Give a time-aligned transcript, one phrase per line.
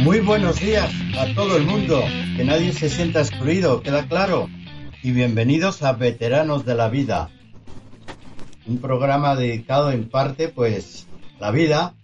[0.00, 2.02] Muy buenos días a todo el mundo,
[2.34, 4.48] que nadie se sienta excluido, queda claro.
[5.02, 7.28] Y bienvenidos a Veteranos de la Vida,
[8.66, 11.06] un programa dedicado en parte pues
[11.38, 11.94] la vida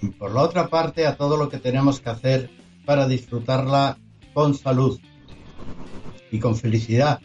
[0.00, 2.50] y por la otra parte a todo lo que tenemos que hacer
[2.86, 3.98] para disfrutarla
[4.32, 4.98] con salud
[6.30, 7.20] y con felicidad.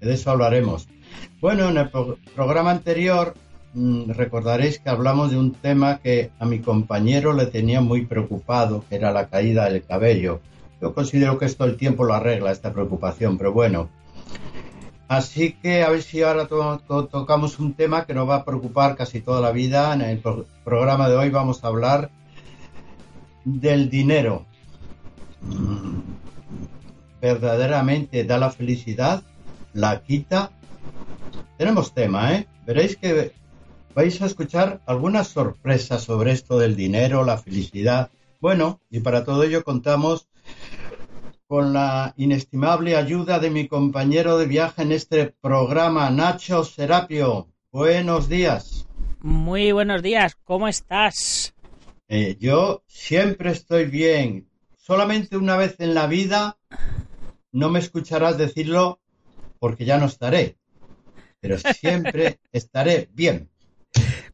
[0.00, 0.88] De eso hablaremos.
[1.40, 3.34] Bueno, en el pro programa anterior
[3.74, 8.96] recordaréis que hablamos de un tema que a mi compañero le tenía muy preocupado, que
[8.96, 10.40] era la caída del cabello.
[10.80, 13.88] Yo considero que esto el tiempo lo arregla, esta preocupación, pero bueno.
[15.08, 18.44] Así que a ver si ahora to to tocamos un tema que nos va a
[18.44, 19.92] preocupar casi toda la vida.
[19.94, 22.10] En el pro programa de hoy vamos a hablar
[23.44, 24.46] del dinero.
[27.20, 29.22] ¿Verdaderamente da la felicidad?
[29.74, 30.50] ¿La quita?
[31.58, 32.46] Tenemos tema, ¿eh?
[32.66, 33.32] Veréis que
[33.94, 38.10] vais a escuchar algunas sorpresas sobre esto del dinero, la felicidad.
[38.40, 40.28] Bueno, y para todo ello contamos
[41.46, 47.48] con la inestimable ayuda de mi compañero de viaje en este programa, Nacho Serapio.
[47.70, 48.86] Buenos días.
[49.20, 51.54] Muy buenos días, ¿cómo estás?
[52.08, 54.48] Eh, yo siempre estoy bien.
[54.76, 56.58] Solamente una vez en la vida
[57.52, 59.00] no me escucharás decirlo
[59.58, 60.56] porque ya no estaré.
[61.40, 63.51] Pero siempre estaré bien.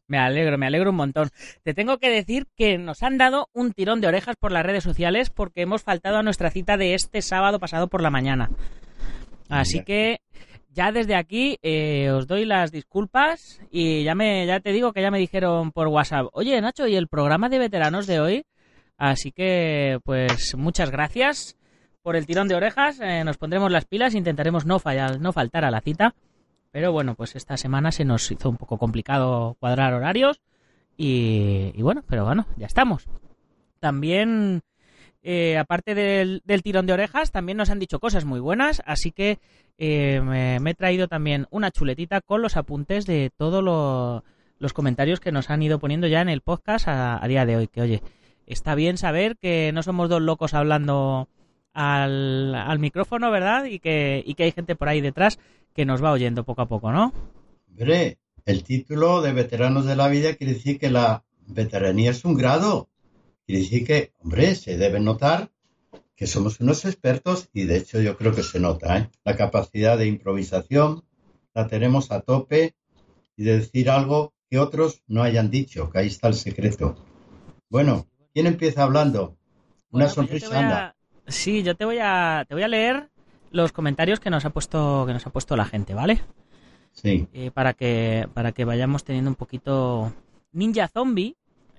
[0.07, 1.29] Me alegro, me alegro un montón.
[1.63, 4.83] Te tengo que decir que nos han dado un tirón de orejas por las redes
[4.83, 8.49] sociales porque hemos faltado a nuestra cita de este sábado pasado por la mañana.
[9.49, 10.21] Así que
[10.71, 15.01] ya desde aquí eh, os doy las disculpas y ya me ya te digo que
[15.01, 18.45] ya me dijeron por WhatsApp, oye Nacho, ¿y el programa de veteranos de hoy?
[18.97, 21.57] Así que pues muchas gracias
[22.01, 25.65] por el tirón de orejas, eh, nos pondremos las pilas, intentaremos no fallar, no faltar
[25.65, 26.15] a la cita.
[26.71, 30.41] Pero bueno, pues esta semana se nos hizo un poco complicado cuadrar horarios.
[30.97, 33.07] Y, bueno, pero bueno, ya estamos.
[33.79, 34.61] También,
[35.23, 38.83] eh, aparte del, del, tirón de orejas, también nos han dicho cosas muy buenas.
[38.85, 39.39] Así que
[39.77, 44.25] eh, me, he traído también una chuletita con los apuntes de todos lo,
[44.59, 47.67] los comentarios que nos han ido poniendo ya en el podcast a día de hoy.
[47.67, 48.03] Que oye,
[48.45, 51.29] está bien saber que no somos dos locos hablando
[51.73, 53.65] al, al, micrófono, ¿verdad?
[53.65, 55.39] Y que, y que hay gente por ahí detrás
[55.73, 57.13] que nos va oyendo poco a poco, ¿no?
[57.69, 62.35] Hombre, el título de veteranos de la vida quiere decir que la veteranía es un
[62.35, 62.89] grado.
[63.45, 65.51] Quiere decir que, hombre, se debe notar
[66.15, 69.09] que somos unos expertos y de hecho yo creo que se nota, ¿eh?
[69.23, 71.03] La capacidad de improvisación
[71.53, 72.75] la tenemos a tope
[73.37, 76.95] y de decir algo que otros no hayan dicho, que ahí está el secreto.
[77.69, 79.37] Bueno, ¿quién empieza hablando?
[79.91, 80.59] Una bueno, sonrisa, pues a...
[80.59, 80.95] anda.
[81.29, 83.09] Sí, yo te voy a te voy a leer
[83.51, 86.21] los comentarios que nos ha puesto que nos ha puesto la gente, ¿vale?
[86.91, 87.27] Sí.
[87.33, 90.13] Eh, para que para que vayamos teniendo un poquito
[90.51, 91.35] Ninja Zombie,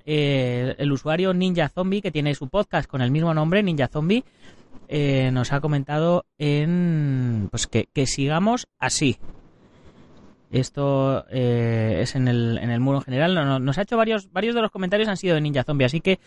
[0.07, 4.25] eh, el usuario Ninja Zombie que tiene su podcast con el mismo nombre, Ninja Zombie,
[4.89, 9.19] eh, nos ha comentado en pues que, que sigamos así.
[10.51, 13.35] Esto eh, es en el, en el muro general.
[13.35, 15.85] Nos, nos, ha hecho varios, varios de los comentarios han sido de Ninja Zombie.
[15.85, 16.19] Así que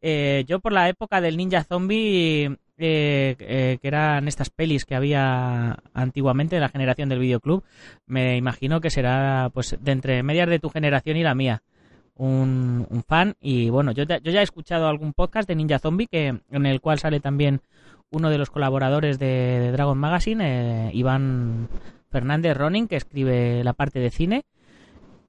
[0.00, 5.78] eh, yo por la época del Ninja Zombie, eh, que eran estas pelis que había
[5.94, 7.64] antiguamente en la generación del videoclub,
[8.06, 11.62] me imagino que será pues de entre medias de tu generación y la mía.
[12.18, 13.34] Un, fan.
[13.40, 16.80] Y bueno, yo, yo, ya he escuchado algún podcast de Ninja Zombie que, en el
[16.80, 17.60] cual sale también
[18.10, 21.68] uno de los colaboradores de, de Dragon Magazine, Iván.
[22.10, 24.44] Fernández Ronin, que escribe la parte de cine.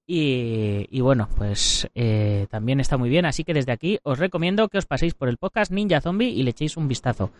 [0.09, 3.25] Y, bueno, pues eh, también está muy bien.
[3.25, 6.43] Así que desde aquí os recomiendo que os paséis por el podcast Ninja Zombie y
[6.43, 7.31] le echéis un vistazo.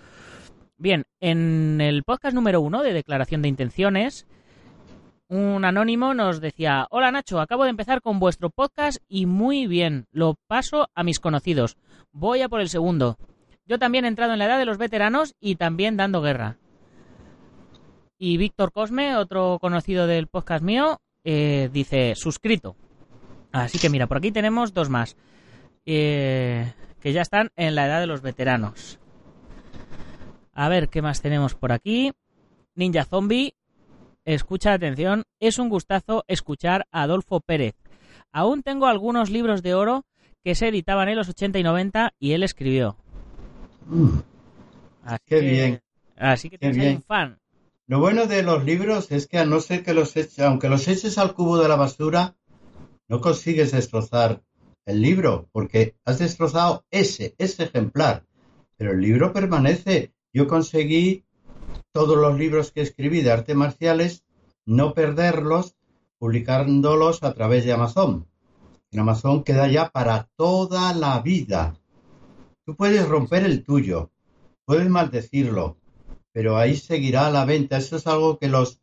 [0.78, 4.28] Bien, en el podcast número uno de Declaración de Intenciones,
[5.30, 10.06] un anónimo nos decía: Hola Nacho, acabo de empezar con vuestro podcast y muy bien,
[10.12, 11.78] lo paso a mis conocidos.
[12.12, 13.18] Voy a por el segundo.
[13.66, 16.58] Yo también he entrado en la edad de los veteranos y también dando guerra.
[18.20, 21.00] Y Víctor Cosme, otro conocido del podcast mío,
[21.30, 22.78] eh, dice suscrito.
[23.52, 25.18] Así que mira, por aquí tenemos dos más.
[25.86, 26.72] Eh,
[27.02, 28.98] que ya están en la edad de los veteranos.
[30.54, 32.14] A ver, ¿qué más tenemos por aquí?
[32.76, 33.56] Ninja Zombie,
[34.24, 37.76] escucha atención, es un gustazo escuchar a Adolfo Pérez.
[38.32, 40.06] Aún tengo algunos libros de oro
[40.46, 42.96] que se editaban en los 80 y 90 y él escribió.
[43.86, 44.20] Mm,
[45.04, 45.82] Así Qué que- bien.
[46.18, 47.38] Así que tienes un fan.
[47.90, 50.90] Lo bueno de los libros es que a no ser que los eches, aunque los
[50.90, 52.36] eches al cubo de la basura,
[53.08, 54.44] no consigues destrozar
[54.86, 58.26] el libro, porque has destrozado ese, ese ejemplar.
[58.76, 60.12] Pero el libro permanece.
[60.34, 61.24] Yo conseguí
[61.94, 64.26] todos los libros que escribí de artes marciales,
[64.66, 65.78] no perderlos,
[66.20, 68.28] publicándolos a través de Amazon.
[68.92, 71.80] En Amazon queda ya para toda la vida.
[72.66, 74.12] Tú puedes romper el tuyo,
[74.66, 75.78] puedes maldecirlo,
[76.38, 77.78] pero ahí seguirá la venta.
[77.78, 78.80] Eso es algo que los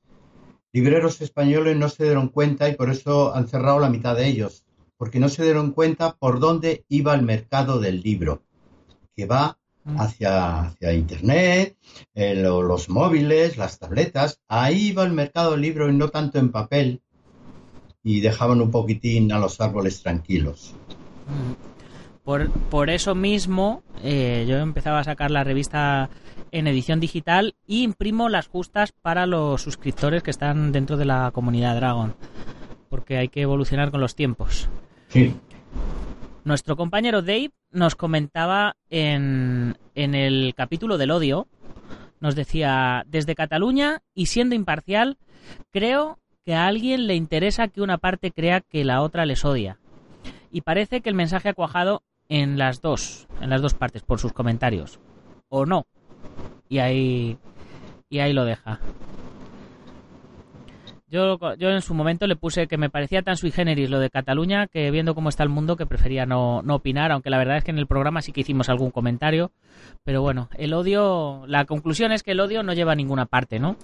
[0.73, 4.65] libreros españoles no se dieron cuenta y por eso han cerrado la mitad de ellos,
[4.97, 8.43] porque no se dieron cuenta por dónde iba el mercado del libro,
[9.15, 10.01] que va Mm.
[10.01, 11.77] hacia, hacia Internet,
[12.13, 14.41] eh, lo- los móviles, las tabletas.
[14.49, 17.03] Ahí va el mercado del libro y no tanto en papel.
[18.03, 20.75] Y dejaban un poquitín a los árboles tranquilos.
[22.25, 26.09] Por, por eso mismo, eh, yo empezaba a sacar la revista
[26.55, 31.33] en edición digital y imprimo las justas para los suscriptores que están dentro de la
[31.33, 32.15] comunidad Dragon.
[32.89, 34.69] Porque hay que evolucionar con los tiempos.
[35.09, 35.35] Sí.
[36.45, 41.49] Nuestro compañero Dave nos comentaba en, en el capítulo del odio,
[42.21, 45.19] nos decía, desde Cataluña y siendo imparcial,
[45.73, 49.81] creo que a alguien le interesa que una parte crea que la otra les odia.
[50.53, 54.21] Y parece que el mensaje ha cuajado en las dos, en las dos partes, por
[54.21, 55.01] sus comentarios.
[55.49, 55.87] O no.
[56.69, 57.39] Y ahí,
[58.09, 58.81] y ahí lo deja.
[61.15, 64.11] Yo, yo en su momento le puse que me parecía tan sui generis lo de
[64.11, 67.57] Cataluña que viendo cómo está el mundo que prefería no, no opinar, aunque la verdad
[67.57, 69.53] es que en el programa sí que hicimos algún comentario.
[70.03, 73.61] Pero bueno, el odio, la conclusión es que el odio no lleva a ninguna parte,
[73.61, 73.77] ¿no?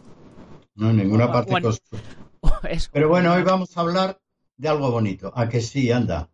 [0.74, 1.52] No, ninguna parte.
[1.52, 1.70] bueno.
[2.92, 4.18] Pero bueno, hoy vamos a hablar
[4.56, 5.32] de algo bonito.
[5.32, 5.92] ¿A que sí?
[5.92, 6.28] Anda.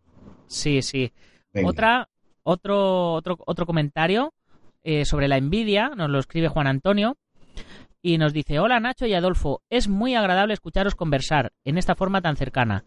[0.47, 1.11] Sí, sí.
[1.53, 1.69] Venga.
[1.69, 2.09] Otra,
[2.41, 4.33] otro, otro, otro comentario
[4.89, 7.17] eh, sobre la envidia, nos lo escribe Juan Antonio
[8.01, 12.21] y nos dice, hola Nacho y Adolfo, es muy agradable escucharos conversar en esta forma
[12.21, 12.85] tan cercana.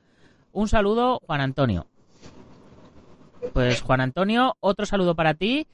[0.50, 1.88] Un saludo, Juan Antonio.
[3.52, 5.66] Pues Juan Antonio, otro saludo para ti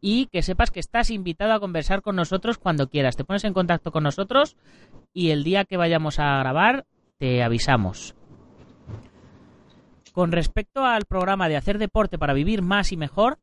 [0.00, 3.16] y que sepas que estás invitado a conversar con nosotros cuando quieras.
[3.16, 4.56] Te pones en contacto con nosotros
[5.12, 6.86] y el día que vayamos a grabar
[7.18, 8.14] te avisamos.
[10.14, 13.38] Con respecto al programa de hacer deporte para vivir más y mejor,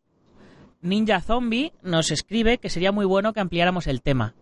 [0.82, 4.34] Ninja Zombie nos escribe que sería muy bueno que ampliáramos el tema.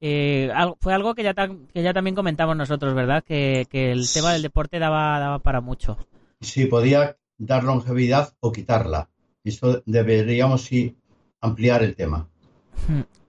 [0.00, 0.50] Eh,
[0.80, 3.24] fue algo que ya, que ya también comentamos nosotros, ¿verdad?
[3.24, 5.98] Que, que el tema del deporte daba, daba para mucho.
[6.40, 9.10] Si podía dar longevidad o quitarla.
[9.44, 10.96] Eso deberíamos sí
[11.40, 12.28] ampliar el tema.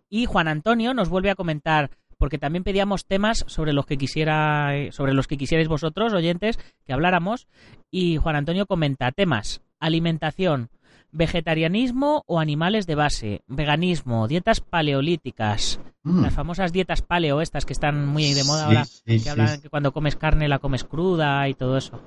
[0.10, 4.76] Y Juan Antonio nos vuelve a comentar, porque también pedíamos temas sobre los que quisiera,
[4.76, 7.48] eh, sobre los que quisierais vosotros, oyentes, que habláramos.
[7.92, 10.70] Y Juan Antonio comenta temas: alimentación,
[11.18, 16.22] vegetarianismo o animales de base, veganismo, dietas paleolíticas, Mm.
[16.24, 19.30] las famosas dietas paleo estas que están muy de moda Sí, ahora, sí, que sí,
[19.30, 22.00] hablan que cuando comes carne la comes cruda y todo eso.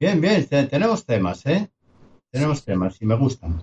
[0.00, 1.70] Bien, bien, te- tenemos temas, ¿eh?
[2.32, 3.62] Tenemos temas y me gustan.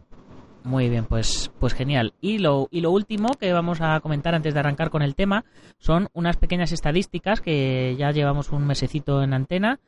[0.63, 2.13] Muy bien, pues, pues genial.
[2.21, 5.43] Y lo, y lo último que vamos a comentar antes de arrancar con el tema
[5.79, 9.79] son unas pequeñas estadísticas que ya llevamos un mesecito en antena.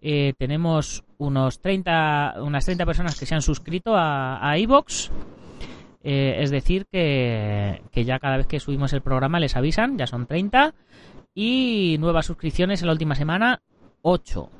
[0.00, 4.56] Eh, tenemos unos 30, unas 30 personas que se han suscrito a, a.
[4.56, 10.06] Eh, es decir, que, que ya cada vez que subimos el programa les avisan, ya
[10.06, 10.74] son 30.
[11.34, 13.62] Y nuevas suscripciones en la última semana,
[14.02, 14.50] 8.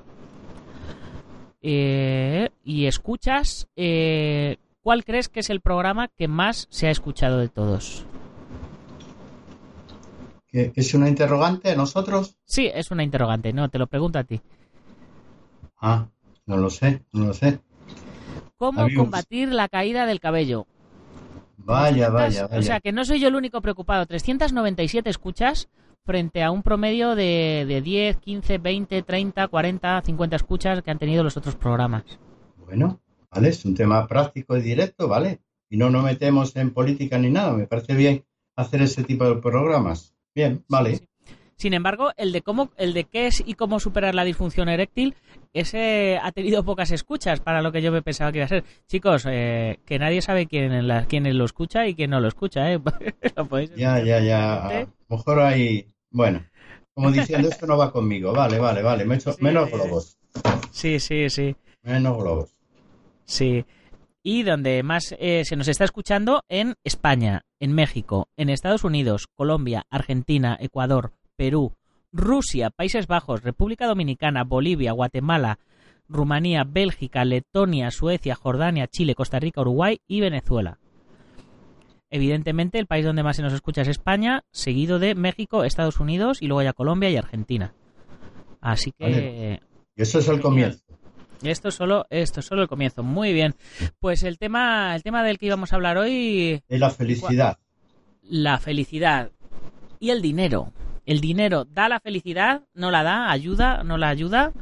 [1.67, 7.39] Eh, y escuchas, eh, ¿cuál crees que es el programa que más se ha escuchado
[7.39, 8.07] de todos?
[10.47, 12.37] ¿Que- ¿Es una interrogante a nosotros?
[12.45, 14.41] Sí, es una interrogante, no, te lo pregunto a ti.
[15.81, 16.07] Ah,
[16.47, 17.59] no lo sé, no lo sé.
[18.57, 19.03] ¿Cómo Amigos.
[19.05, 20.67] combatir la caída del cabello?
[21.57, 22.59] Vaya, 300, vaya, vaya.
[22.59, 24.07] O sea, que no soy yo el único preocupado.
[24.07, 25.69] 397 escuchas
[26.05, 30.99] frente a un promedio de, de 10, 15, 20, 30, 40, 50 escuchas que han
[30.99, 32.05] tenido los otros programas.
[32.59, 33.01] Bueno,
[33.35, 35.41] vale, es un tema práctico y directo, ¿vale?
[35.71, 37.53] Y no nos metemos en política ni nada.
[37.53, 38.25] Me parece bien
[38.57, 40.15] hacer ese tipo de programas.
[40.35, 40.97] Bien, vale.
[40.97, 41.09] Sí, sí.
[41.57, 45.15] Sin embargo, el de cómo, el de qué es y cómo superar la disfunción eréctil,
[45.53, 48.65] ese ha tenido pocas escuchas para lo que yo me pensaba que iba a ser.
[48.89, 52.73] Chicos, eh, que nadie sabe quién, la, quién lo escucha y quién no lo escucha,
[52.73, 52.81] ¿eh?
[53.37, 54.67] Lo Ya, ya, ya.
[54.67, 55.87] A lo mejor hay.
[56.11, 56.45] Bueno,
[56.93, 58.33] como diciendo, esto no va conmigo.
[58.33, 59.05] Vale, vale, vale.
[59.05, 59.43] Me he hecho- Sí.
[59.43, 60.19] Menos globos.
[60.73, 61.55] Sí, sí, sí.
[61.83, 62.54] Menos globos.
[63.25, 63.65] Sí.
[64.23, 69.27] Y donde más eh, se nos está escuchando en España, en México, en Estados Unidos,
[69.35, 71.75] Colombia, Argentina, Ecuador, Perú,
[72.13, 75.59] Rusia, Países Bajos, República Dominicana, Bolivia, Guatemala,
[76.09, 80.79] Rumanía, Bélgica, Letonia, Suecia, Jordania, Chile, Costa Rica, Uruguay y Venezuela.
[82.11, 86.41] Evidentemente, el país donde más se nos escucha es España, seguido de México, Estados Unidos
[86.41, 87.75] y luego ya Colombia y Argentina.
[88.61, 89.61] Así que.
[89.97, 90.85] Y eso es el comienzo.
[91.43, 93.03] Esto es solo, esto es solo el comienzo.
[93.03, 93.55] Muy bien.
[94.01, 96.63] Pues el tema, el tema del que íbamos a hablar hoy.
[96.69, 97.59] Es la felicidad.
[98.23, 99.31] La felicidad.
[100.01, 100.73] Y el dinero.
[101.07, 104.53] El dinero da la felicidad, no la da, ayuda, no la ayuda.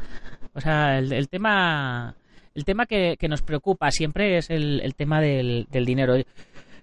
[0.55, 2.17] O sea, el, tema,
[2.55, 6.17] el tema que, nos preocupa siempre es el, tema del, dinero.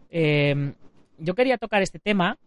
[0.10, 0.74] Eh,
[1.17, 2.38] yo quería tocar este tema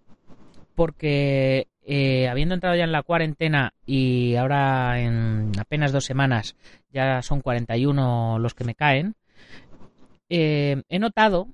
[0.75, 6.57] porque eh, habiendo entrado ya en la cuarentena y ahora en apenas dos semanas
[6.91, 9.15] ya son 41 los que me caen,
[10.29, 11.49] eh, he notado,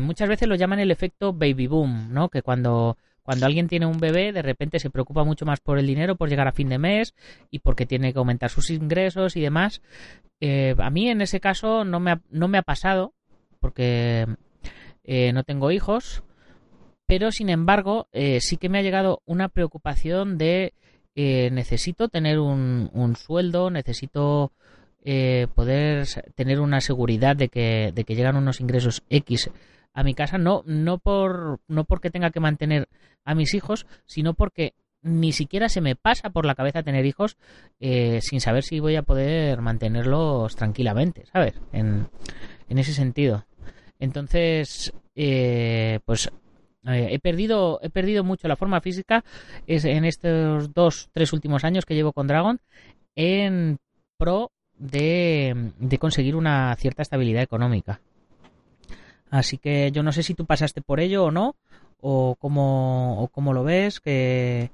[0.00, 2.28] muchas veces lo llaman el efecto baby boom, ¿no?
[2.28, 5.86] Que cuando cuando alguien tiene un bebé, de repente se preocupa mucho más por el
[5.86, 7.14] dinero, por llegar a fin de mes
[7.50, 9.80] y porque tiene que aumentar sus ingresos y demás.
[10.40, 13.14] Eh, a mí en ese caso no me ha, no me ha pasado,
[13.60, 14.26] porque
[15.04, 16.24] eh, no tengo hijos,
[17.06, 20.74] pero sin embargo eh, sí que me ha llegado una preocupación de
[21.14, 24.50] necesito tener un, un sueldo, necesito
[25.54, 29.50] poder tener una seguridad de que, de que llegan unos ingresos X
[29.94, 32.88] a mi casa, no, no, por, no porque tenga que mantener
[33.24, 37.36] a mis hijos, sino porque ni siquiera se me pasa por la cabeza tener hijos
[37.80, 41.54] eh, sin saber si voy a poder mantenerlos tranquilamente, ¿sabes?
[41.72, 42.08] En,
[42.68, 43.44] en ese sentido.
[43.98, 46.30] Entonces, eh, pues
[46.86, 49.24] eh, he perdido he perdido mucho la forma física
[49.66, 52.60] en estos dos tres últimos años que llevo con Dragon
[53.14, 53.78] en
[54.16, 58.00] pro de, conseguir una cierta estabilidad económica
[59.30, 61.56] Así que yo no sé si tú pasaste por ello o no,
[62.02, 64.70] o cómo, o cómo lo ves, que,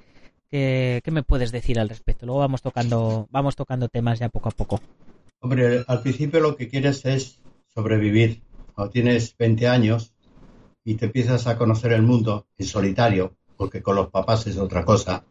[0.50, 2.26] ¿Qué me puedes decir al respecto?
[2.26, 4.80] Luego vamos tocando, vamos tocando temas ya poco a poco.
[5.40, 7.38] Hombre, al principio lo que quieres es
[7.72, 8.40] sobrevivir.
[8.74, 10.12] Cuando tienes 20 años
[10.88, 14.86] y te empiezas a conocer el mundo en solitario, porque con los papás es otra
[14.86, 15.22] cosa,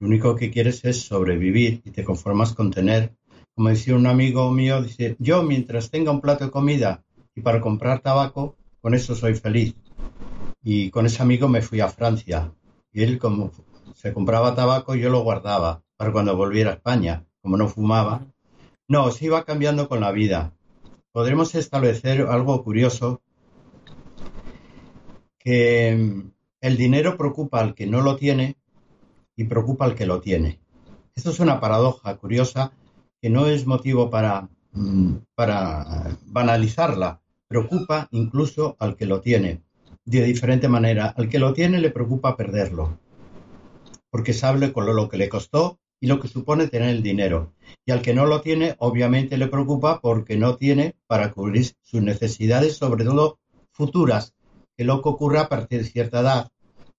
[0.00, 3.14] lo único que quieres es sobrevivir y te conformas con tener,
[3.54, 7.04] como decía un amigo mío, dice, yo mientras tenga un plato de comida
[7.36, 9.76] y para comprar tabaco, con eso soy feliz.
[10.64, 12.52] Y con ese amigo me fui a Francia.
[12.92, 13.52] Y él, como
[13.94, 18.26] se compraba tabaco, yo lo guardaba para cuando volviera a España, como no fumaba.
[18.88, 20.54] No, se iba cambiando con la vida.
[21.12, 23.22] Podremos establecer algo curioso,
[25.40, 26.30] que mm,
[26.60, 28.56] el dinero preocupa al que no lo tiene
[29.34, 30.60] y preocupa al que lo tiene.
[31.16, 32.72] Esto es una paradoja curiosa
[33.20, 39.62] que no es motivo para Mm, para banalizarla, preocupa incluso al que lo tiene.
[40.04, 42.98] De diferente manera, al que lo tiene le preocupa perderlo,
[44.10, 47.52] porque sabe con lo que le costó y lo que supone tener el dinero.
[47.84, 52.00] Y al que no lo tiene, obviamente le preocupa porque no tiene para cubrir sus
[52.00, 53.40] necesidades, sobre todo
[53.72, 54.34] futuras,
[54.80, 56.52] que lo que ocurra a partir de cierta edad,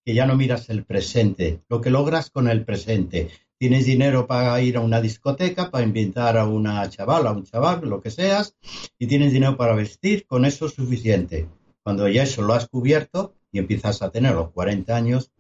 [0.06, 4.62] que ya no miras el presente, lo que logras con el presente, tienes dinero para
[4.62, 8.56] ir a una discoteca, para invitar a una chavala, a un chaval, lo que seas,
[9.00, 11.48] y tienes dinero para vestir, con eso es suficiente.
[11.82, 15.32] Cuando ya eso lo has cubierto y empiezas a tener los 40 años,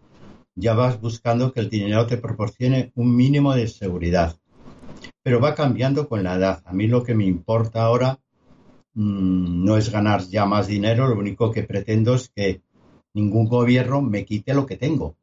[0.55, 4.35] ya vas buscando que el dinero te proporcione un mínimo de seguridad.
[5.21, 6.63] Pero va cambiando con la edad.
[6.65, 8.19] A mí lo que me importa ahora
[8.93, 12.61] mmm, no es ganar ya más dinero, lo único que pretendo es que
[13.13, 15.15] ningún gobierno me quite lo que tengo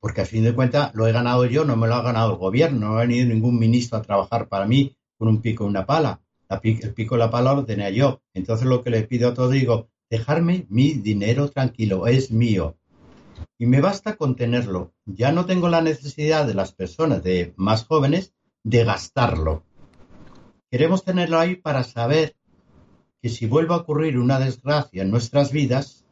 [0.00, 2.38] porque a fin de cuentas lo he ganado yo, no me lo ha ganado el
[2.38, 5.86] gobierno, no ha venido ningún ministro a trabajar para mí con un pico y una
[5.86, 6.20] pala.
[6.48, 8.22] el pico y la pala lo tenía yo.
[8.32, 12.76] Entonces lo que le pido a todos digo, dejarme mi dinero tranquilo, es mío.
[13.58, 14.94] Y me basta con tenerlo.
[15.04, 18.32] Ya no tengo la necesidad de las personas de más jóvenes
[18.64, 19.64] de gastarlo.
[20.70, 22.36] Queremos tenerlo ahí para saber
[23.22, 26.06] que si vuelve a ocurrir una desgracia en nuestras vidas,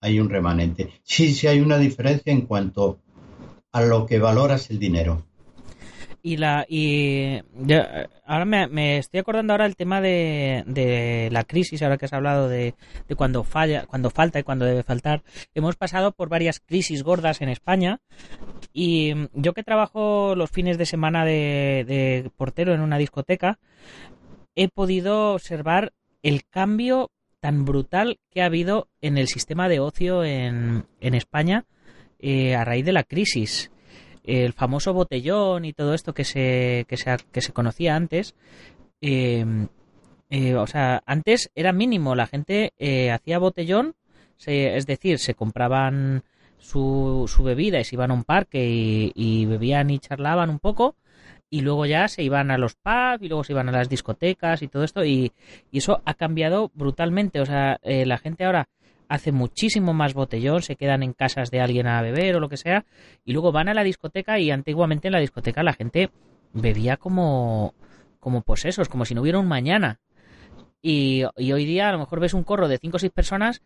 [0.00, 0.90] hay un remanente.
[1.02, 3.00] Sí, sí hay una diferencia en cuanto
[3.72, 5.24] a lo que valoras el dinero.
[6.22, 7.42] Y la y
[8.24, 12.74] ahora me, estoy acordando ahora el tema de, la crisis, ahora que has hablado de,
[13.14, 15.22] cuando falla, cuando falta y cuando debe faltar.
[15.54, 18.00] Hemos pasado por varias crisis gordas en España
[18.72, 23.58] y yo que trabajo los fines de semana de, portero en una discoteca,
[24.54, 25.92] he podido observar
[26.24, 31.66] el cambio tan brutal que ha habido en el sistema de ocio en, España
[32.18, 33.70] eh, a raíz de la crisis.
[34.24, 38.34] El famoso botellón y todo esto que se, que se, que se conocía antes,
[39.00, 39.68] em,
[40.30, 43.94] eh, o sea, antes era mínimo, la gente eh, hacía botellón
[44.46, 46.24] es decir, se compraban
[46.58, 50.96] su, su bebida y se iban a un parque y, bebían y charlaban un poco
[51.54, 54.60] y luego ya se iban a los pubs y luego se iban a las discotecas
[54.62, 55.30] y todo esto y,
[55.70, 57.40] eso ha cambiado brutalmente.
[57.40, 58.68] O sea, eh, la gente ahora
[59.08, 62.56] hace muchísimo más botellón, se quedan en casas de alguien a beber o lo que
[62.56, 62.84] sea
[63.24, 66.10] y luego van a la discoteca y antiguamente en la discoteca la gente
[66.52, 67.74] bebía como
[68.18, 70.00] como posesos, como si no hubiera un mañana.
[70.82, 73.62] Y, y, hoy día a lo mejor ves un corro de 5 o 6 personas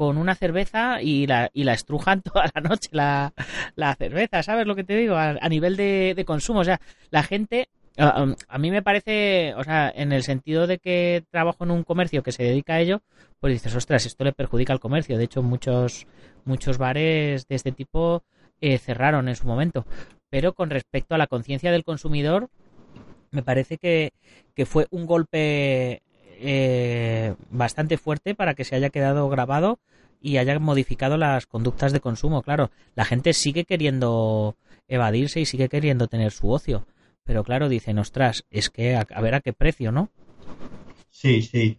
[0.00, 3.34] con una cerveza y la, y la estrujan toda la noche la,
[3.76, 5.14] la cerveza, ¿sabes lo que te digo?
[5.14, 6.80] A, nivel de, consumo, o sea,
[7.10, 11.70] la gente, a, mí me parece, o sea, en el sentido de que trabajo en
[11.72, 13.02] un comercio que se dedica a ello,
[13.40, 15.18] pues dices, ostras, esto le perjudica al comercio.
[15.18, 16.06] De hecho, muchos,
[16.46, 18.22] muchos bares de este tipo
[18.62, 19.84] eh, cerraron en su momento.
[20.30, 22.48] Pero con respecto a la conciencia del consumidor,
[23.32, 24.14] me parece que,
[24.54, 26.00] que fue un golpe
[26.42, 29.78] eh, bastante fuerte para que se haya quedado grabado
[30.20, 32.42] y haya modificado las conductas de consumo.
[32.42, 34.56] Claro, la gente sigue queriendo
[34.88, 36.86] evadirse y sigue queriendo tener su ocio.
[37.24, 40.08] Pero claro, dicen, ostras, es que a, ver a qué precio, ¿no?
[41.10, 41.78] Sí, sí.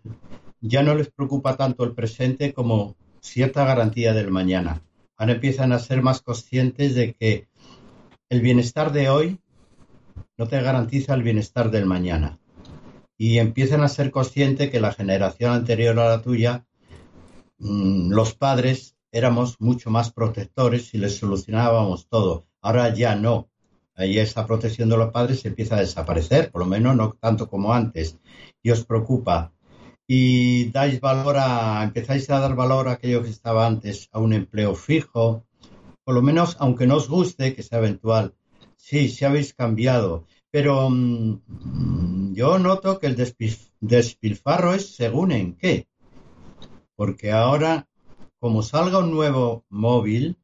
[0.59, 4.81] Ya no les preocupa tanto el presente como cierta garantía del mañana.
[5.17, 7.47] Ahora empiezan a ser más conscientes de que
[8.29, 9.39] el bienestar de hoy
[10.37, 12.39] no te garantiza el bienestar del mañana
[13.21, 16.65] y empiezan a ser conscientes que la generación anterior a la tuya,
[17.59, 22.45] mm, los padres éramos mucho más protectores y les solucionábamos todo.
[22.61, 23.47] Ahora ya no.
[23.93, 27.75] Ahí esa protección de los padres empieza a desaparecer, por lo menos no tanto como
[27.75, 28.17] antes.
[28.63, 29.53] Y os preocupa.
[30.07, 34.33] Y dais valor a, empezáis a dar valor a aquello que estaba antes, a un
[34.33, 35.45] empleo fijo,
[36.03, 38.33] por lo menos aunque no os guste, que sea eventual.
[38.77, 40.25] Sí, si habéis cambiado.
[40.49, 41.39] Pero mm,
[42.33, 43.15] yo noto que el
[43.79, 45.87] despilfarro es según en qué.
[46.95, 47.87] Porque ahora,
[48.39, 50.37] como salga un nuevo móvil,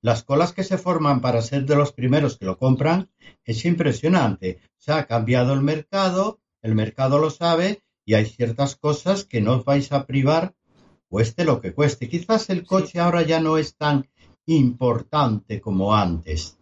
[0.00, 3.10] las colas que se forman para ser de los primeros que lo compran
[3.44, 4.60] es impresionante.
[4.76, 9.56] Se ha cambiado el mercado, el mercado lo sabe y hay ciertas cosas que no
[9.56, 10.54] os vais a privar,
[11.08, 12.08] cueste lo que cueste.
[12.08, 14.08] Quizás el coche ahora ya no es tan
[14.46, 16.56] importante como antes.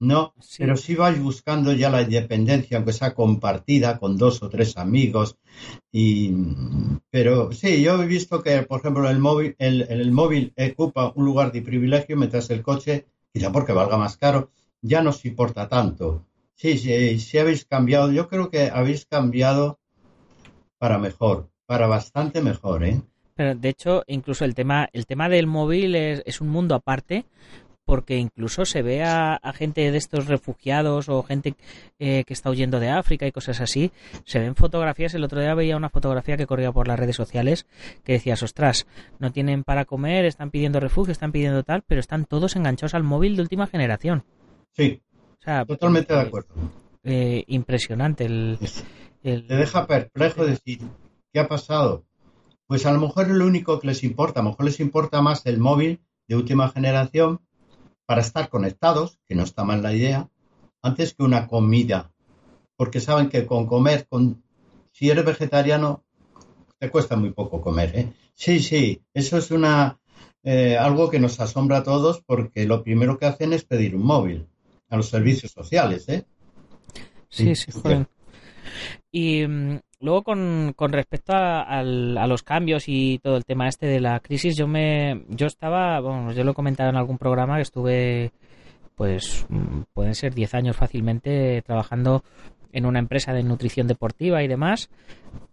[0.00, 4.78] No, pero si vais buscando ya la independencia, aunque sea compartida con dos o tres
[4.78, 5.36] amigos.
[5.92, 6.32] Y,
[7.10, 11.26] pero sí, yo he visto que, por ejemplo, el móvil, el, el móvil ocupa un
[11.26, 15.68] lugar de privilegio, mientras el coche, quizá porque valga más caro, ya no se importa
[15.68, 16.24] tanto.
[16.54, 18.10] Sí, sí, sí habéis cambiado.
[18.10, 19.80] Yo creo que habéis cambiado
[20.78, 23.02] para mejor, para bastante mejor, ¿eh?
[23.34, 27.26] Pero de hecho, incluso el tema, el tema del móvil es, es un mundo aparte,
[27.84, 31.54] porque incluso se ve a, gente de estos refugiados o gente
[31.98, 33.90] eh, que está huyendo de África y cosas así,
[34.24, 37.66] se ven fotografías, el otro día veía una fotografía que corría por las redes sociales
[38.04, 38.86] que decías, ostras,
[39.18, 43.02] no tienen para comer, están pidiendo refugio, están pidiendo tal, pero están todos enganchados al
[43.02, 44.24] móvil de última generación.
[44.72, 45.02] Sí,
[45.66, 46.54] totalmente de acuerdo.
[47.02, 48.26] Eh, impresionante.
[48.26, 48.58] El,
[49.22, 50.80] Te deja perplejo decir,
[51.32, 52.04] ¿qué ha pasado?
[52.66, 55.20] Pues a lo mejor es lo único que les importa, a lo mejor les importa
[55.22, 57.40] más el móvil de última generación
[58.10, 60.28] para estar conectados, que no está mal la idea,
[60.82, 62.10] antes que una comida.
[62.74, 64.42] Porque saben que con comer, con,
[64.90, 66.02] si eres vegetariano,
[66.80, 67.92] te cuesta muy poco comer.
[67.94, 68.12] ¿eh?
[68.34, 70.00] Sí, sí, eso es una
[70.42, 74.02] eh, algo que nos asombra a todos porque lo primero que hacen es pedir un
[74.02, 74.48] móvil
[74.88, 76.08] a los servicios sociales.
[76.08, 76.24] ¿eh?
[77.28, 78.08] Sí, sí, joder.
[79.12, 84.00] Y mm, Luego, con, con respecto a, los cambios y todo el tema este de
[84.00, 87.62] la crisis, yo me yo estaba, bueno, yo lo he comentado en algún programa que
[87.62, 88.32] estuve,
[88.94, 89.46] pues,
[89.92, 92.24] pueden ser 10 años fácilmente trabajando
[92.72, 94.88] en una empresa de nutrición deportiva y demás.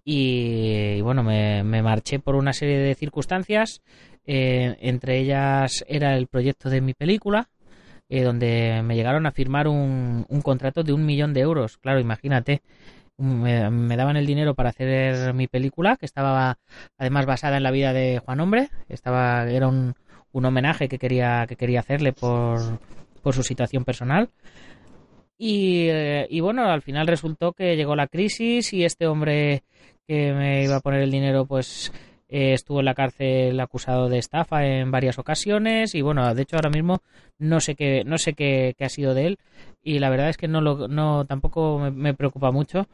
[0.05, 3.81] Y, bueno, me, marché por una serie de circunstancias.
[4.25, 7.49] Eh, entre ellas era el proyecto de mi película,
[8.07, 11.77] eh, donde me llegaron a firmar un, un contrato de un millón de euros.
[11.77, 12.61] Claro, imagínate
[13.17, 16.57] me, daban el dinero para hacer mi película, que estaba
[16.97, 18.69] además basada en la vida de Juan Hombre.
[18.89, 19.95] Estaba, era un,
[20.31, 22.79] un homenaje que quería, que quería hacerle por,
[23.21, 24.29] por su situación personal.
[25.37, 29.63] Y, eh, y, bueno, al final resultó que llegó la crisis y este hombre
[30.07, 31.91] que me iba a poner el dinero, pues
[32.29, 36.57] eh, estuvo en la cárcel acusado de estafa en varias ocasiones y bueno, de hecho
[36.57, 37.01] ahora mismo
[37.39, 39.39] no sé qué, no sé qué, ha sido de él
[39.81, 42.87] y la verdad es que no, lo, no tampoco me, preocupa mucho,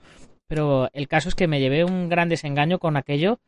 [0.48, 3.40] pero el caso es que me llevé un gran desengaño con aquello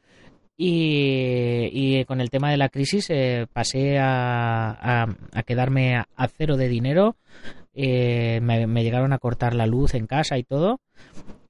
[0.58, 6.58] y, y con el tema de la crisis eh, pasé a, a, quedarme a, cero
[6.58, 7.16] de dinero,
[7.74, 10.80] eh, me llegaron a cortar la luz en casa y todo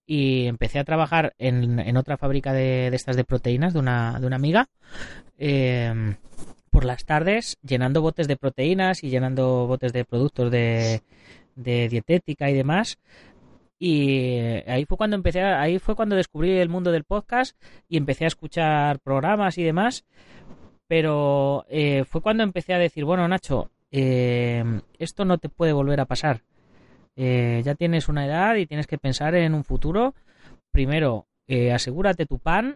[0.06, 4.20] y empecé a trabajar en, en otra fábrica de, de, estas de proteínas de una,
[4.20, 4.68] de una amiga.
[5.38, 6.16] Eh,
[6.76, 11.02] por las tardes llenando botes de proteínas y llenando botes de productos de,
[11.56, 13.00] de dietética y demás.
[13.80, 18.26] Y ahí fue cuando empecé, ahí fue cuando descubrí el mundo del podcast y empecé
[18.26, 20.04] a escuchar programas y demás.
[20.88, 24.64] Pero eh, fue cuando empecé a decir, bueno, Nacho, eh,
[25.00, 26.42] esto no te puede volver a pasar.
[27.16, 30.14] Eh, ya tienes una edad y tienes que pensar en un futuro.
[30.72, 32.76] Primero, eh, asegúrate tu pan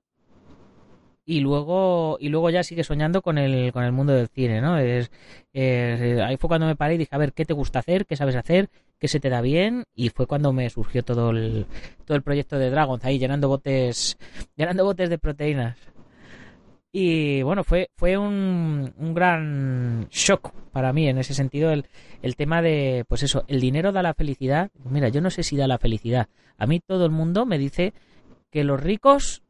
[1.30, 4.80] y luego y luego ya sigue soñando con el con el mundo del cine no
[4.80, 5.12] es,
[5.54, 8.16] es, ahí fue cuando me paré y dije a ver qué te gusta hacer qué
[8.16, 11.68] sabes hacer qué se te da bien y fue cuando me surgió todo el
[12.06, 14.18] todo el proyecto de Dragons ahí llenando botes
[14.56, 15.78] llenando botes de proteínas
[16.92, 21.86] y bueno fue fue un, un gran shock para mí en ese sentido el,
[22.22, 25.56] el tema de pues eso el dinero da la felicidad mira yo no sé si
[25.56, 27.94] da la felicidad a mí todo el mundo me dice
[28.52, 29.44] que los ricos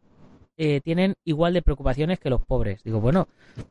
[0.62, 2.84] eh, tienen igual de preocupaciones que los pobres.
[2.84, 3.30] Digo, bueno,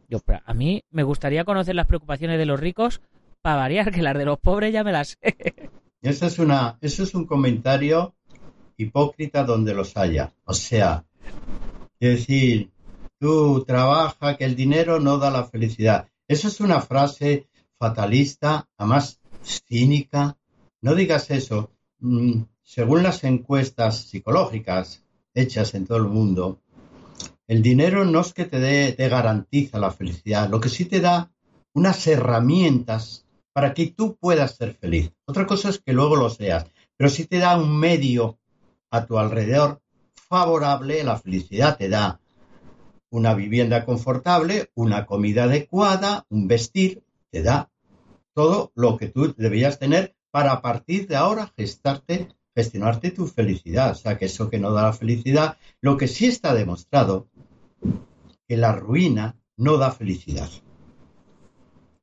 [0.08, 3.02] yo a mí me gustaría conocer las preocupaciones de los ricos
[3.42, 5.18] para variar, que las de los pobres ya me las sé.
[6.00, 8.14] Eso es, una, eso es un comentario
[8.76, 10.32] hipócrita donde los haya.
[10.44, 11.04] O sea,
[11.98, 12.70] decir,
[13.18, 16.08] tú trabaja que el dinero no da la felicidad.
[16.26, 20.36] Eso es una frase fatalista, además cínica.
[20.80, 21.70] No digas eso.
[22.00, 25.02] Mm, según las encuestas psicológicas
[25.34, 26.60] hechas en todo el mundo,
[27.46, 31.00] el dinero no es que te, dé, te garantiza la felicidad, lo que sí te
[31.00, 31.30] da
[31.72, 35.10] unas herramientas para que tú puedas ser feliz.
[35.24, 38.38] Otra cosa es que luego lo seas, pero sí te da un medio
[38.90, 39.80] a tu alrededor
[40.28, 41.76] favorable la felicidad.
[41.78, 42.20] Te da
[43.10, 47.70] una vivienda confortable, una comida adecuada, un vestir, te da
[48.34, 53.92] todo lo que tú deberías tener para a partir de ahora gestarte, gestionarte tu felicidad.
[53.92, 57.28] O sea, que eso que no da la felicidad, lo que sí está demostrado
[58.46, 60.48] que la ruina no da felicidad.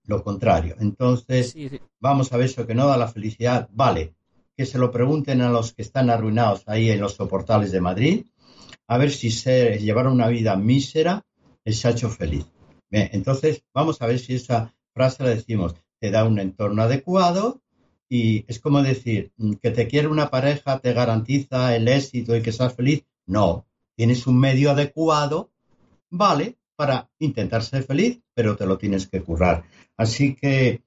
[0.05, 0.75] Lo contrario.
[0.79, 1.79] Entonces, sí, sí.
[1.99, 3.69] vamos a ver eso que no da la felicidad.
[3.71, 4.13] Vale,
[4.55, 8.25] que se lo pregunten a los que están arruinados ahí en los soportales de Madrid,
[8.87, 11.25] a ver si se llevaron una vida mísera,
[11.63, 12.45] les ha hecho feliz.
[12.91, 17.61] Entonces, vamos a ver si esa frase la decimos, te da un entorno adecuado
[18.07, 22.51] y es como decir, que te quiere una pareja te garantiza el éxito y que
[22.51, 23.03] seas feliz.
[23.25, 25.51] No, tienes un medio adecuado
[26.09, 29.63] vale para intentar ser feliz, pero te lo tienes que currar.
[29.97, 30.83] Así que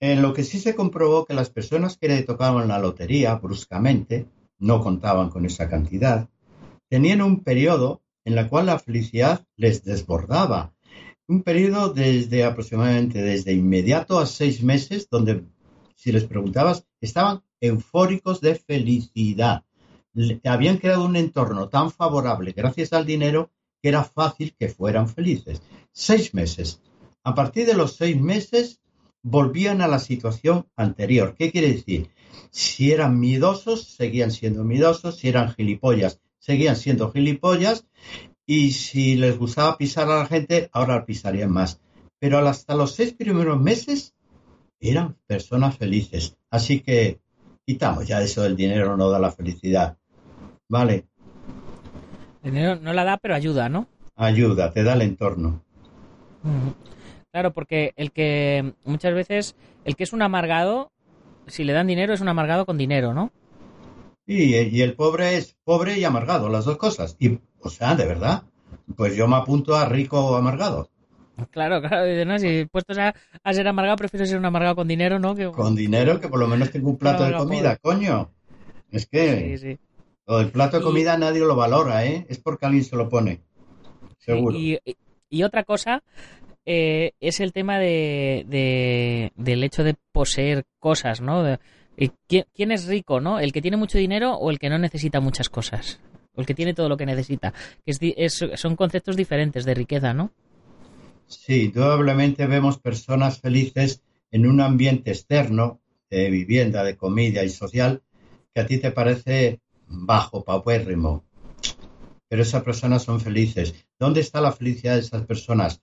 [0.00, 4.26] en lo que sí se comprobó que las personas que le tocaban la lotería bruscamente,
[4.58, 6.28] no contaban con esa cantidad,
[6.88, 10.74] tenían un periodo en el cual la felicidad les desbordaba.
[11.26, 15.44] Un periodo desde aproximadamente desde inmediato a seis meses, donde
[15.94, 19.64] si les preguntabas, estaban eufóricos de felicidad.
[20.44, 25.62] habían creado un entorno tan favorable gracias al dinero que era fácil que fueran felices.
[25.92, 26.80] Seis meses.
[27.22, 28.80] A partir de los seis meses
[29.22, 31.34] volvían a la situación anterior.
[31.36, 32.10] ¿Qué quiere decir?
[32.50, 35.16] Si eran miedosos, seguían siendo miedosos.
[35.16, 37.86] Si eran gilipollas, seguían siendo gilipollas.
[38.46, 41.80] Y si les gustaba pisar a la gente, ahora pisarían más.
[42.18, 44.14] Pero hasta los seis primeros meses
[44.78, 46.36] eran personas felices.
[46.50, 47.20] Así que
[47.66, 49.96] quitamos ya eso del dinero no da la felicidad.
[50.68, 51.06] Vale.
[52.42, 53.86] Dinero no la da, pero ayuda, ¿no?
[54.14, 55.64] Ayuda, te da el entorno.
[57.32, 60.92] Claro, porque el que muchas veces, el que es un amargado,
[61.46, 63.32] si le dan dinero es un amargado con dinero, ¿no?
[64.26, 67.16] Y, y el pobre es pobre y amargado, las dos cosas.
[67.18, 68.44] Y, o sea, de verdad,
[68.96, 70.90] pues yo me apunto a rico o amargado.
[71.50, 72.38] Claro, claro, ¿no?
[72.38, 75.34] si puestos a, a, ser amargado, prefiero ser un amargado con dinero, ¿no?
[75.34, 75.50] Que...
[75.50, 77.96] Con dinero, que por lo menos tengo un plato de comida, pobre.
[77.96, 78.30] coño.
[78.90, 79.58] Es que...
[79.58, 79.78] Sí, sí.
[80.26, 82.24] El plato de comida y, nadie lo valora, ¿eh?
[82.30, 83.42] Es porque alguien se lo pone.
[84.18, 84.56] Seguro.
[84.56, 84.96] Y, y,
[85.28, 86.02] y otra cosa
[86.64, 91.42] eh, es el tema de, de, del hecho de poseer cosas, ¿no?
[91.42, 91.58] De,
[92.26, 93.40] ¿quién, ¿quién, es rico, no?
[93.40, 96.00] ¿El que tiene mucho dinero o el que no necesita muchas cosas?
[96.34, 97.54] O el que tiene todo lo que necesita.
[97.86, 100.32] Es, es, son conceptos diferentes de riqueza, ¿no?
[101.26, 105.80] Sí, indudablemente vemos personas felices en un ambiente externo
[106.10, 108.02] de vivienda, de comida y social
[108.54, 111.24] que a ti te parece bajo, paupérrimo.
[112.28, 113.74] Pero esas personas son felices.
[113.98, 115.82] ¿Dónde está la felicidad de esas personas?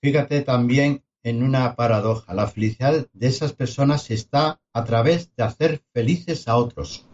[0.00, 2.34] Fíjate también en una paradoja.
[2.34, 7.06] La felicidad de esas personas está a través de hacer felices a otros.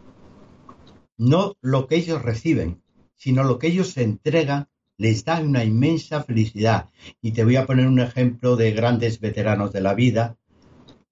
[1.17, 2.81] No lo que ellos reciben,
[3.15, 4.67] sino lo que ellos entregan
[4.97, 6.89] les da una inmensa felicidad.
[7.21, 10.37] Y te voy a poner un ejemplo de grandes veteranos de la vida,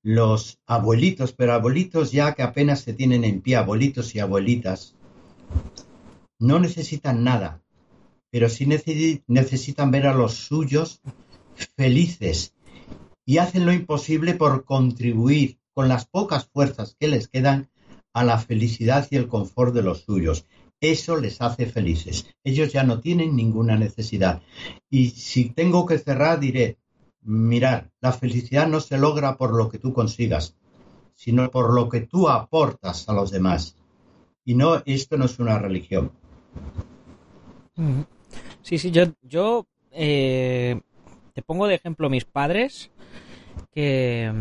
[0.01, 4.95] los abuelitos, pero abuelitos ya que apenas se tienen en pie, abuelitos y abuelitas,
[6.39, 7.61] no necesitan nada,
[8.29, 11.01] pero sí necesitan ver a los suyos
[11.77, 12.54] felices
[13.25, 17.69] y hacen lo imposible por contribuir con las pocas fuerzas que les quedan
[18.13, 20.45] a la felicidad y el confort de los suyos.
[20.79, 22.27] Eso les hace felices.
[22.43, 24.41] Ellos ya no tienen ninguna necesidad.
[24.89, 26.77] Y si tengo que cerrar, diré,
[27.21, 30.55] mirar, la felicidad no se logra por lo que tú consigas,
[31.15, 33.75] sino por lo que tú aportas a los demás.
[34.45, 36.11] Y no, esto no es una religión.
[38.61, 40.79] Sí, sí, yo, yo eh,
[41.33, 42.91] te pongo de ejemplo mis padres,
[43.75, 44.31] que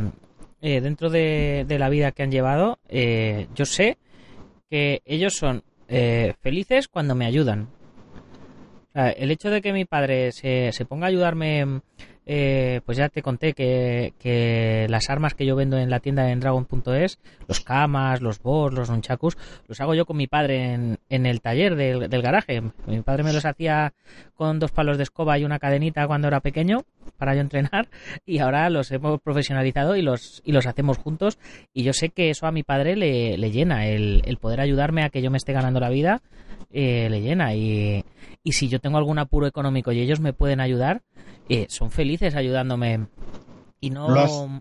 [0.62, 3.99] eh, dentro de, la vida que han llevado, eh, yo sé
[4.70, 5.62] que ellos son
[6.40, 7.68] felices cuando me ayudan.
[8.94, 11.83] el hecho de que mi padre se, se ponga a ayudarme
[12.27, 16.41] eh, pues ya te conté que, las armas que yo vendo en la tienda en
[16.41, 19.37] Dragon.es, los kamas, los boss, los nunchakus,
[19.69, 22.63] los hago yo con mi padre en, en el taller del, garaje.
[22.87, 23.93] Mi padre me los hacía
[24.35, 26.85] con dos palos de escoba y una cadenita cuando era pequeño
[27.19, 27.89] para yo entrenar
[28.27, 31.39] y ahora los hemos profesionalizado y los, y los hacemos juntos
[31.73, 35.05] y yo sé que eso a mi padre le, le llena, el, el poder ayudarme
[35.05, 36.23] a que yo me esté ganando la vida
[36.77, 38.05] eh, le llena y,
[38.43, 41.03] y si yo tengo algún apuro económico y ellos me pueden ayudar,
[41.48, 43.07] eh, son felices ayudándome.
[43.80, 44.61] Y no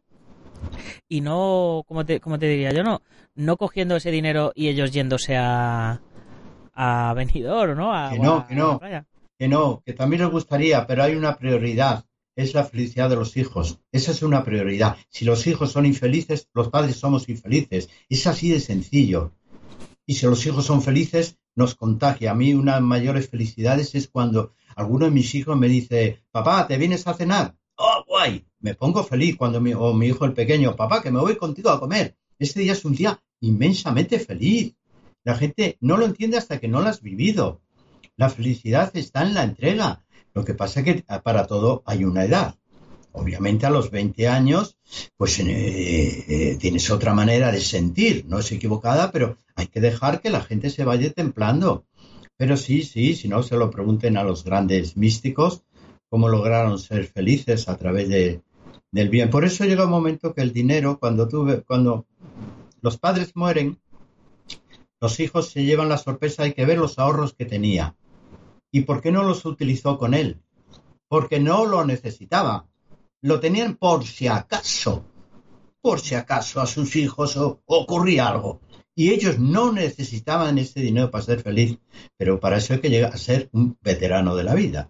[1.08, 3.02] y no como te, como te diría yo no
[3.36, 6.02] no cogiendo ese dinero y ellos yéndose a
[6.74, 8.80] a venidor no que no que no.
[9.38, 13.38] que no que también les gustaría pero hay una prioridad es la felicidad de los
[13.38, 13.80] hijos.
[13.92, 14.98] Esa es una prioridad.
[15.10, 17.90] Si los hijos son infelices los padres somos infelices.
[18.10, 19.34] Es así de sencillo.
[20.06, 22.32] Y si los hijos son felices nos contagia.
[22.32, 26.78] A mí una mayores felicidades es cuando alguno de mis hijos me dice, papá, ¿te
[26.78, 27.56] vienes a cenar?
[27.76, 28.46] ¡Oh, guay!
[28.60, 31.70] Me pongo feliz cuando mi, o mi hijo el pequeño, papá, que me voy contigo
[31.70, 32.16] a comer.
[32.40, 34.76] Este día es un día inmensamente feliz.
[35.24, 37.62] La gente no lo entiende hasta que no lo has vivido.
[38.16, 40.04] La felicidad está en la entrega.
[40.34, 42.56] Lo que pasa es que para todo hay una edad.
[43.12, 44.78] Obviamente a los 20 años,
[45.18, 48.26] pues eh, eh, tienes otra manera de sentir.
[48.28, 51.86] No es equivocada, pero hay que dejar que la gente se vaya templando.
[52.44, 55.64] Pero sí, sí, si no se lo pregunten a los grandes místicos,
[56.10, 58.42] cómo lograron ser felices a través de,
[58.92, 59.30] del bien.
[59.30, 61.30] Por eso llega un momento que el dinero, cuando,
[61.66, 62.06] cuando
[62.82, 63.80] los padres mueren,
[65.00, 67.96] los hijos se llevan la sorpresa, hay que ver los ahorros que tenía.
[68.74, 70.42] ¿Y por qué no los utilizó con él?
[71.08, 72.68] Porque no lo necesitaba.
[73.22, 75.06] Lo tenían por si acaso.
[75.80, 78.60] Por si acaso a sus hijos ocurría algo
[78.96, 81.80] y ellos no necesitaban ese dinero para ser feliz,
[82.18, 84.90] pero para eso hay que llegar a ser un veterano de la vida.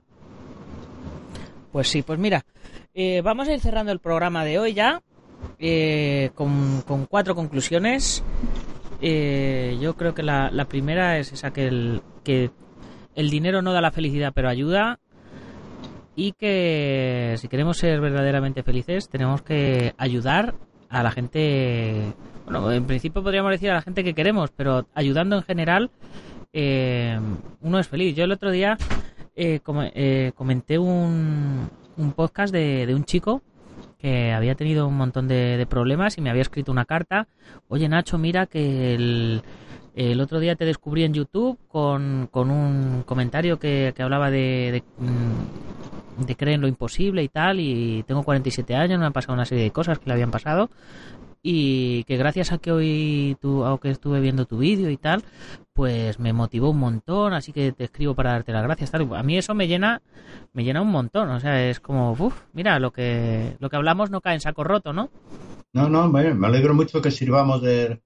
[1.71, 2.45] Pues sí, pues mira,
[2.93, 5.01] eh, vamos a ir cerrando el programa de hoy ya
[5.59, 8.23] eh, con, cuatro conclusiones.
[9.01, 11.67] Eh, yo creo que la, primera es esa que
[13.15, 14.99] el dinero no da la felicidad, pero ayuda.
[16.15, 20.53] Y que si queremos ser verdaderamente felices, tenemos que ayudar
[20.89, 22.13] a la gente
[22.45, 25.91] bueno, en principio podríamos decir a la gente que queremos, pero ayudando en general,
[26.51, 27.19] eh,
[27.61, 28.15] uno es feliz.
[28.15, 28.77] Yo el otro día
[29.35, 33.41] eh, eh, comenté un, un podcast de, de, un chico
[33.97, 37.27] que había tenido un montón de, problemas y me había escrito una carta.
[37.69, 39.41] Oye Nacho, mira que el,
[39.95, 44.83] el otro día te descubrí en YouTube con, con un comentario que, que hablaba de,
[44.99, 49.33] de, de creer en lo imposible y tal, y tengo 47 años, me han pasado
[49.33, 50.69] una serie de cosas que le habían pasado,
[51.45, 55.23] y que gracias a que hoy tu, a que estuve viendo tu vídeo y tal,
[55.73, 58.89] pues me motivó un montón, así que te escribo para darte las gracias.
[58.89, 59.13] Tal.
[59.13, 60.01] A mí eso me llena,
[60.53, 64.09] me llena un montón, o sea, es como, uff, mira, lo que, lo que hablamos
[64.09, 65.09] no cae en saco roto, ¿no?
[65.73, 68.01] No, no, me alegro mucho que sirvamos de,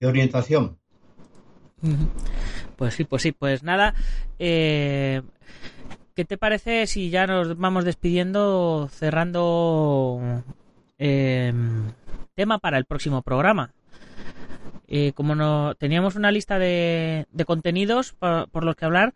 [0.00, 0.76] de orientación.
[2.76, 3.92] Pues sí, pues sí, pues nada,
[4.38, 5.20] eh,
[6.14, 10.42] ¿qué te parece si ya nos vamos despidiendo, cerrando
[10.98, 11.52] eh,
[12.34, 13.72] tema para el próximo programa.
[14.92, 19.14] Eh, como no teníamos una lista de, contenidos por, los que hablar,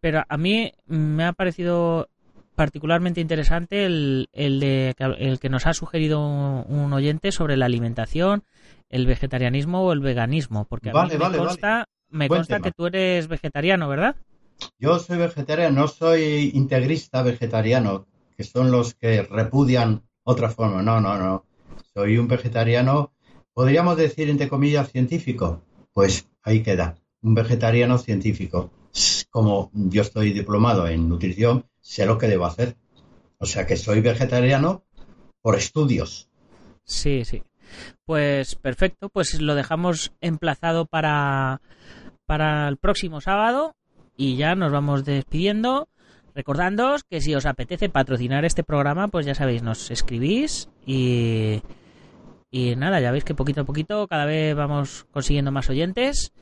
[0.00, 2.08] pero a mí me ha parecido
[2.54, 8.44] particularmente interesante el, el, de, el que nos ha sugerido un, oyente sobre la alimentación,
[8.88, 13.28] el vegetarianismo o el veganismo, porque a mí me consta, me consta que tú eres
[13.28, 14.16] vegetariano, ¿verdad?
[14.78, 20.82] Yo soy vegetariano, no soy integrista vegetariano, que son los que repudian otra forma.
[20.82, 21.44] No, no, no.
[21.96, 23.10] Soy un vegetariano,
[23.54, 25.62] podríamos decir, entre comillas, científico.
[25.94, 28.70] Pues ahí queda, un vegetariano científico.
[29.30, 32.76] Como yo estoy diplomado en nutrición, sé lo que debo hacer.
[33.38, 34.84] O sea que soy vegetariano
[35.40, 36.28] por estudios.
[36.84, 37.42] Sí, sí.
[38.04, 41.62] Pues perfecto, pues lo dejamos emplazado para
[42.26, 43.74] para el próximo sábado
[44.18, 45.88] y ya nos vamos despidiendo.
[46.34, 51.62] Recordándoos que si os apetece patrocinar este programa, pues ya sabéis, nos escribís y,
[52.50, 56.32] y nada, ya veis que poquito a poquito cada vez vamos consiguiendo más oyentes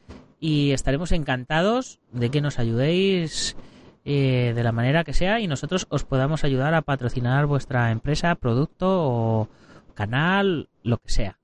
[0.40, 3.56] y estaremos encantados de que nos ayudéis
[4.04, 8.34] eh, de la manera que sea y nosotros os podamos ayudar a patrocinar vuestra empresa,
[8.34, 9.48] producto o
[9.94, 11.38] canal, lo que sea.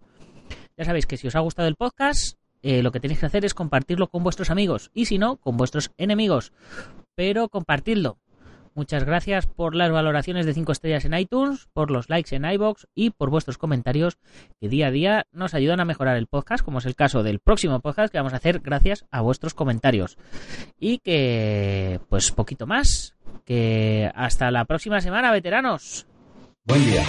[0.76, 3.44] Ya sabéis que si os ha gustado el podcast, eh, lo que tenéis que hacer
[3.44, 6.52] es compartirlo con vuestros amigos y si no, con vuestros enemigos.
[7.14, 8.18] Pero compartidlo.
[8.74, 12.86] Muchas gracias por las valoraciones de 5 estrellas en iTunes, por los likes en iBox
[12.94, 14.18] y por vuestros comentarios
[14.60, 17.40] que día a día nos ayudan a mejorar el podcast, como es el caso del
[17.40, 20.16] próximo podcast que vamos a hacer gracias a vuestros comentarios.
[20.78, 26.06] Y que, pues poquito más, que hasta la próxima semana, veteranos.
[26.64, 27.04] Buen día.